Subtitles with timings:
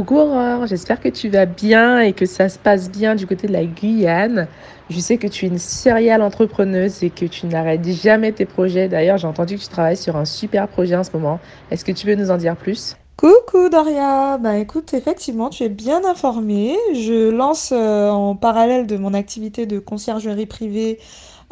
[0.00, 3.46] Coucou Aurore, j'espère que tu vas bien et que ça se passe bien du côté
[3.48, 4.48] de la Guyane.
[4.88, 8.88] Je sais que tu es une serial entrepreneuse et que tu n'arrêtes jamais tes projets.
[8.88, 11.38] D'ailleurs, j'ai entendu que tu travailles sur un super projet en ce moment.
[11.70, 12.96] Est-ce que tu veux nous en dire plus?
[13.18, 16.78] Coucou Doria, bah écoute, effectivement, tu es bien informée.
[16.94, 20.98] Je lance euh, en parallèle de mon activité de conciergerie privée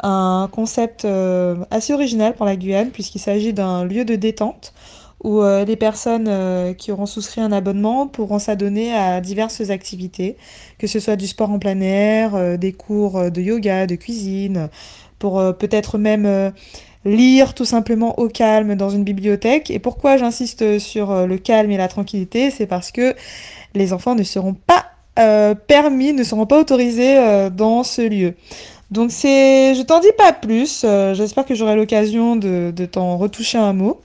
[0.01, 4.73] un concept euh, assez original pour la Guyane puisqu'il s'agit d'un lieu de détente
[5.23, 10.37] où euh, les personnes euh, qui auront souscrit un abonnement pourront s'adonner à diverses activités,
[10.77, 14.69] que ce soit du sport en plein air, euh, des cours de yoga, de cuisine,
[15.17, 16.53] pour peut-être même
[17.03, 19.69] lire tout simplement au calme dans une bibliothèque.
[19.69, 22.51] Et pourquoi j'insiste sur le calme et la tranquillité?
[22.51, 23.15] C'est parce que
[23.75, 24.85] les enfants ne seront pas
[25.67, 28.35] permis, ne seront pas autorisés dans ce lieu.
[28.91, 30.85] Donc c'est, je t'en dis pas plus.
[31.15, 33.99] J'espère que j'aurai l'occasion de, de t'en retoucher un mot.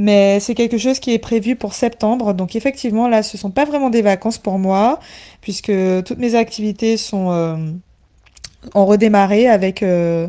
[0.00, 2.32] Mais c'est quelque chose qui est prévu pour septembre.
[2.32, 4.98] Donc effectivement, là, ce sont pas vraiment des vacances pour moi,
[5.42, 5.70] puisque
[6.06, 7.56] toutes mes activités sont euh,
[8.74, 10.28] ont redémarré avec euh,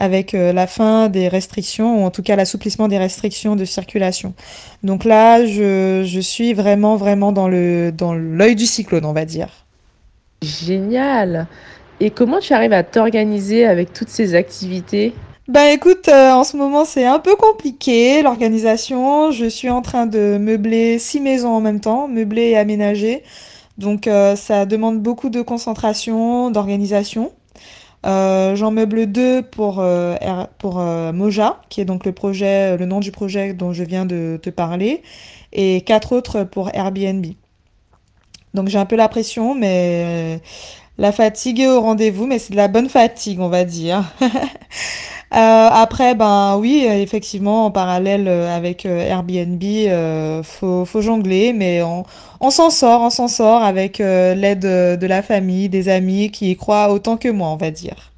[0.00, 4.34] euh, la fin des restrictions, ou en tout cas l'assouplissement des restrictions de circulation.
[4.82, 9.24] Donc là, je, je suis vraiment vraiment dans le dans l'œil du cyclone, on va
[9.24, 9.50] dire.
[10.42, 11.46] Génial.
[12.00, 15.14] Et comment tu arrives à t'organiser avec toutes ces activités?
[15.52, 19.32] Ben écoute, euh, en ce moment c'est un peu compliqué l'organisation.
[19.32, 23.22] Je suis en train de meubler six maisons en même temps, meubler et aménager.
[23.76, 27.32] Donc euh, ça demande beaucoup de concentration, d'organisation.
[28.06, 30.16] Euh, j'en meuble deux pour, euh,
[30.58, 34.06] pour euh, Moja, qui est donc le projet, le nom du projet dont je viens
[34.06, 35.02] de te parler,
[35.52, 37.26] et quatre autres pour Airbnb.
[38.54, 40.40] Donc j'ai un peu la pression, mais
[40.98, 44.04] la fatigue est au rendez-vous, mais c'est de la bonne fatigue, on va dire.
[45.34, 49.62] Euh, après, ben oui, effectivement, en parallèle euh, avec euh, Airbnb,
[50.44, 52.04] faut, faut jongler, mais on,
[52.40, 56.56] on s'en sort, on s'en sort avec l'aide de la famille, des amis qui y
[56.56, 58.12] croient autant que moi, on va dire.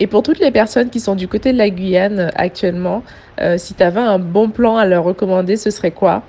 [0.00, 3.02] Et pour toutes les personnes qui sont du côté de la Guyane actuellement,
[3.40, 6.22] euh, si tu avais un bon plan à leur recommander, ce serait quoi?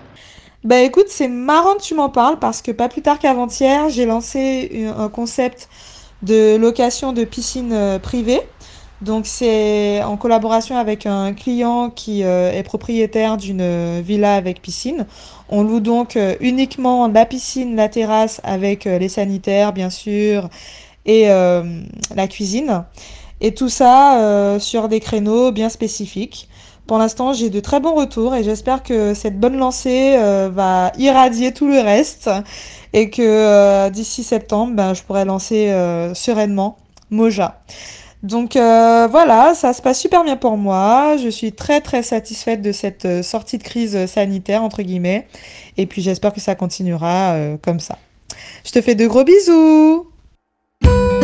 [0.63, 4.05] Bah écoute, c'est marrant que tu m'en parles parce que pas plus tard qu'avant-hier, j'ai
[4.05, 5.67] lancé un concept
[6.23, 8.41] de location de piscine privée.
[9.01, 14.61] Donc c'est en collaboration avec un client qui euh, est propriétaire d'une euh, villa avec
[14.61, 15.05] piscine.
[15.49, 20.49] On loue donc euh, uniquement la piscine, la terrasse avec les sanitaires bien sûr
[21.05, 22.83] et la cuisine.
[23.41, 26.49] Et tout ça sur des créneaux bien spécifiques.
[26.87, 30.17] Pour l'instant, j'ai de très bons retours et j'espère que cette bonne lancée
[30.51, 32.31] va irradier tout le reste
[32.93, 35.67] et que d'ici septembre, ben, je pourrai lancer
[36.15, 36.77] sereinement
[37.11, 37.61] Moja.
[38.25, 41.15] Donc euh, voilà, ça se passe super bien pour moi.
[41.17, 45.27] Je suis très très satisfaite de cette euh, sortie de crise euh, sanitaire entre guillemets.
[45.77, 47.99] Et puis j'espère que ça continuera comme ça.
[48.65, 50.07] Je te fais de gros bisous.
[50.85, 51.15] Hum.